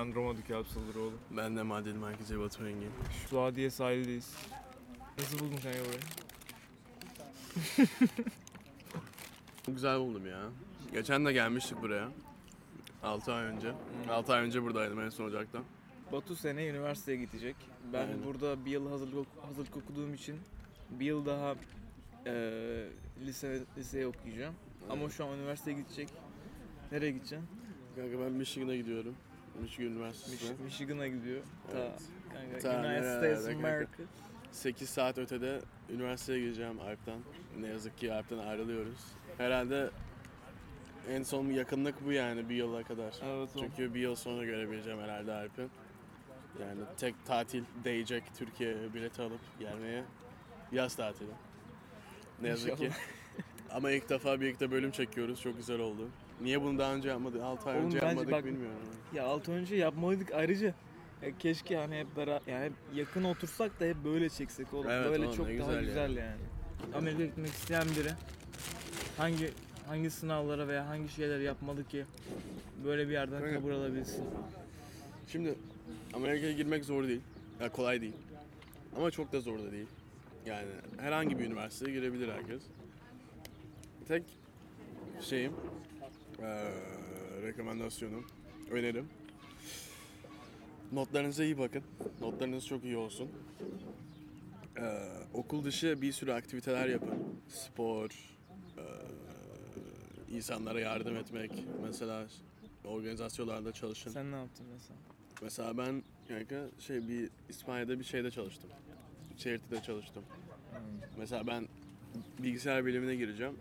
[0.00, 1.12] Ben Roma Alpsalıroğlu.
[1.30, 2.90] Ben de Madrid Merkezi Batu Engin.
[3.30, 4.36] Suadiye sahildeyiz.
[5.18, 6.00] Nasıl buldun kanka burayı?
[9.66, 10.40] Çok güzel buldum ya.
[10.92, 12.08] Geçen de gelmiştik buraya.
[13.02, 13.72] 6 ay önce.
[14.10, 15.58] 6 ay önce buradaydım en son Ocak'ta.
[16.12, 17.56] Batu sene üniversiteye gidecek.
[17.92, 18.24] Ben Aynen.
[18.24, 20.36] burada bir yıl hazırlık, hazırlık okuduğum için
[20.90, 21.54] bir yıl daha
[22.26, 22.88] eee
[23.26, 24.54] lise liseye okuyacağım.
[24.90, 26.08] Ama şu an üniversiteye gidecek.
[26.92, 27.48] Nereye gideceksin?
[27.96, 29.14] Kanka ben Michigan'a gidiyorum.
[29.62, 30.50] Michigan Üniversitesi'ne.
[30.56, 31.42] Mich- Michigan'a gidiyor.
[31.72, 32.02] Ta, Evet.
[32.32, 33.68] kanka, Ta United nerelerde States of kanka.
[33.68, 33.88] America.
[34.52, 37.18] 8 saat ötede üniversiteye gireceğim Alp'ten.
[37.60, 38.98] Ne yazık ki Alp'ten ayrılıyoruz.
[39.38, 39.90] Herhalde
[41.10, 43.14] en son yakınlık bu yani bir yıla kadar.
[43.24, 43.48] Evet.
[43.58, 45.62] Çünkü bir yıl sonra görebileceğim herhalde Alp'i.
[46.60, 50.04] Yani tek tatil değecek Türkiye'ye bileti alıp gelmeye
[50.72, 51.30] yaz tatili.
[52.42, 52.90] Ne yazık ki.
[53.70, 55.40] Ama ilk defa birlikte bölüm çekiyoruz.
[55.42, 56.08] Çok güzel oldu.
[56.42, 57.42] Niye bunu daha önce yapmadık?
[57.42, 58.76] 6 ay Oğlum önce bence yapmadık bak- bilmiyorum.
[59.14, 60.74] Ya 6 önce yapmalıydık ayrıca.
[61.22, 64.90] Ya keşke hani hep beraber yani hep yakın otursak da hep böyle çeksek oğlum.
[64.90, 66.40] Evet böyle oğlum, çok ne daha güzel güzel yani.
[66.94, 68.10] Amerika'ya gitmek isteyen biri
[69.16, 69.50] hangi
[69.86, 72.04] hangi sınavlara veya hangi şeyler yapmalı ki
[72.84, 73.54] böyle bir yerden Kanka.
[73.54, 74.24] kabul alabilsin.
[75.28, 75.54] Şimdi
[76.14, 77.20] Amerika'ya girmek zor değil.
[77.60, 78.14] Ya kolay değil.
[78.96, 79.86] Ama çok da zor da değil.
[80.46, 82.62] Yani herhangi bir üniversiteye girebilir herkes.
[84.08, 84.22] Tek
[85.20, 85.52] şeyim,
[86.40, 86.72] eee
[87.42, 88.26] rekomendasyonum,
[88.70, 89.08] önerim.
[90.92, 91.82] Notlarınıza iyi bakın.
[92.20, 93.28] Notlarınız çok iyi olsun.
[94.76, 95.02] Eee,
[95.34, 97.14] okul dışı bir sürü aktiviteler yapın.
[97.48, 98.10] Spor,
[98.78, 98.84] eee,
[100.36, 101.50] insanlara yardım etmek,
[101.82, 102.26] mesela
[102.84, 104.10] organizasyonlarda çalışın.
[104.10, 104.98] Sen ne yaptın mesela?
[105.42, 108.70] Mesela ben kanka şey bir İspanya'da bir şeyde çalıştım.
[109.38, 110.24] Charity'de çalıştım.
[111.18, 111.68] Mesela ben
[112.38, 113.56] bilgisayar bilimine gireceğim.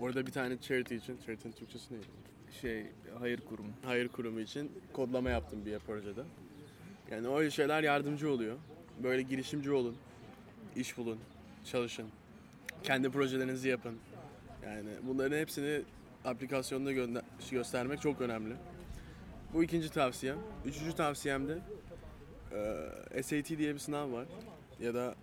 [0.00, 2.06] Orada bir tane charity için, charity'nin Türkçesi neydi?
[2.60, 2.86] Şey
[3.18, 3.68] hayır kurumu.
[3.84, 6.20] Hayır kurumu için kodlama yaptım bir projede.
[7.10, 8.56] Yani öyle şeyler yardımcı oluyor.
[9.02, 9.96] Böyle girişimci olun,
[10.76, 11.18] iş bulun,
[11.64, 12.06] çalışın.
[12.82, 13.98] Kendi projelerinizi yapın.
[14.64, 15.82] Yani bunların hepsini
[16.24, 18.54] aplikasyonda gönder- göstermek çok önemli.
[19.54, 20.38] Bu ikinci tavsiyem.
[20.66, 21.58] Üçüncü tavsiyem de
[22.52, 24.26] eee, SAT diye bir sınav var.
[24.80, 25.14] Ya da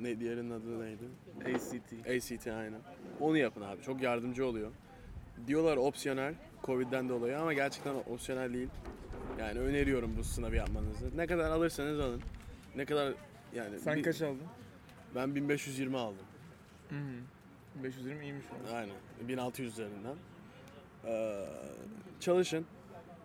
[0.00, 1.04] ne diğerinin adı neydi?
[1.44, 1.92] ACT.
[2.08, 2.80] ACT aynen.
[3.20, 3.82] Onu yapın abi.
[3.82, 4.70] Çok yardımcı oluyor.
[5.46, 6.34] Diyorlar opsiyonel
[6.64, 8.68] Covid'den dolayı ama gerçekten opsiyonel değil.
[9.38, 11.16] Yani öneriyorum bu sınavı yapmanızı.
[11.16, 12.20] Ne kadar alırsanız alın.
[12.76, 13.14] Ne kadar
[13.54, 14.42] yani Sen bir- kaç aldın?
[15.14, 16.26] ben 1520 aldım.
[16.88, 17.82] Hı hı.
[17.84, 18.74] 520 iyiymiş o.
[18.76, 18.94] Aynen.
[19.28, 20.16] 1600 üzerinden.
[21.04, 21.44] Ee,
[22.20, 22.66] çalışın.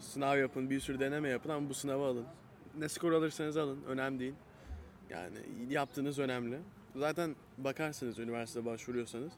[0.00, 2.24] Sınav yapın, bir sürü deneme yapın ama bu sınavı alın.
[2.78, 4.34] Ne skor alırsanız alın, önemli değil.
[5.10, 5.38] Yani
[5.68, 6.58] yaptığınız önemli.
[6.96, 9.32] Zaten bakarsınız üniversite başvuruyorsanız.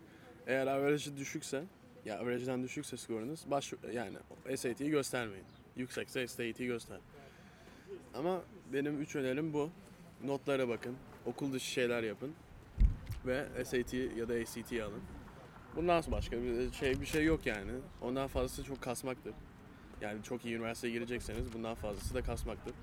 [0.46, 1.64] Eğer average'ı düşükse,
[2.04, 4.16] ya average'den düşükse skorunuz, baş, yani
[4.56, 5.44] SAT'yi göstermeyin.
[5.76, 6.98] Yüksekse SAT'yi göster.
[8.14, 9.70] Ama benim üç önerim bu.
[10.24, 10.96] Notlara bakın,
[11.26, 12.32] okul dışı şeyler yapın
[13.26, 15.02] ve SAT ya da ACT'yi alın.
[15.76, 17.72] Bundan sonra başka bir şey bir şey yok yani.
[18.02, 19.34] Ondan fazlası çok kasmaktır.
[20.00, 22.74] Yani çok iyi üniversiteye girecekseniz bundan fazlası da kasmaktır.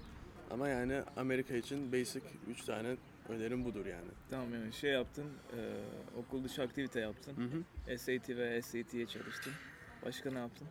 [0.51, 2.95] Ama yani Amerika için basic 3 tane
[3.29, 4.07] önerim budur yani.
[4.29, 5.25] Tamam yani şey yaptın,
[5.57, 5.59] e,
[6.19, 7.33] okul dışı aktivite yaptın.
[7.37, 7.43] Hı
[7.91, 7.97] hı.
[7.97, 9.53] SAT ve SAT'ye çalıştın.
[10.05, 10.67] Başka ne yaptın?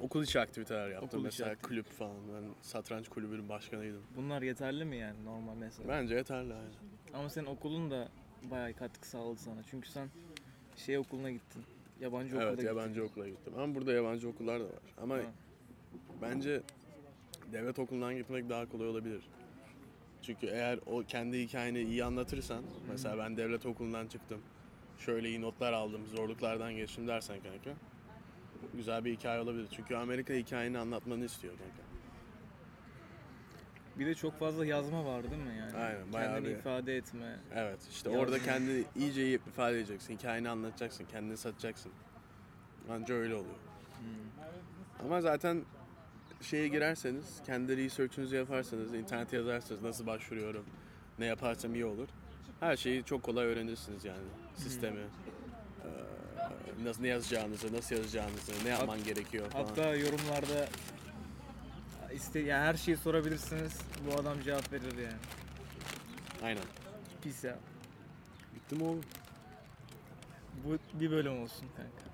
[0.00, 1.08] Okul içi aktiviteler yaptım.
[1.08, 1.68] Okul mesela aktivite.
[1.68, 2.16] kulüp falan.
[2.34, 4.02] Ben satranç kulübünün başkanıydım.
[4.16, 5.88] Bunlar yeterli mi yani normal mesela?
[5.88, 6.54] Bence yeterli.
[6.54, 6.72] aynen.
[7.14, 8.08] Ama senin okulun da
[8.50, 9.62] bayağı katkı sağladı sana.
[9.70, 10.08] Çünkü sen
[10.76, 11.62] şey okuluna gittin.
[12.00, 12.66] Yabancı okula Evet gittin.
[12.68, 13.52] yabancı okula gittim.
[13.58, 14.72] Ama burada yabancı okullar da var.
[15.02, 15.20] Ama Ha.
[16.22, 16.62] bence
[17.54, 19.22] devlet okulundan gitmek daha kolay olabilir.
[20.22, 24.40] Çünkü eğer o kendi hikayeni iyi anlatırsan, mesela ben devlet okulundan çıktım,
[24.98, 27.70] şöyle iyi notlar aldım, zorluklardan geçtim dersen kanka,
[28.74, 29.68] güzel bir hikaye olabilir.
[29.70, 31.84] Çünkü Amerika hikayeni anlatmanı istiyor kanka.
[33.98, 35.76] Bir de çok fazla yazma var değil mi yani?
[35.76, 37.38] Aynen, bayağı Kendini bir- ifade etme.
[37.54, 38.24] Evet, işte Yazdım.
[38.26, 41.92] orada kendini iyice iyi ifade edeceksin, hikayeni anlatacaksın, kendini satacaksın.
[42.90, 43.54] Anca öyle oluyor.
[45.04, 45.62] Ama zaten
[46.44, 50.64] şeye girerseniz, kendi research'ünüzü yaparsanız, internete yazarsanız nasıl başvuruyorum,
[51.18, 52.08] ne yaparsam iyi olur.
[52.60, 54.26] Her şeyi çok kolay öğrenirsiniz yani.
[54.54, 55.90] Sistemi, eee,
[56.84, 59.64] nasıl ne yazacağınızı, nasıl yazacağınızı, ne yapman gerekiyor falan.
[59.64, 60.68] Hatta yorumlarda
[62.14, 63.78] iste yani her şeyi sorabilirsiniz.
[64.06, 65.18] Bu adam cevap verir yani.
[66.42, 66.64] Aynen.
[67.22, 67.58] Pis ya.
[68.54, 69.04] Bitti mi oğlum?
[70.64, 72.04] Bu bir bölüm olsun kanka.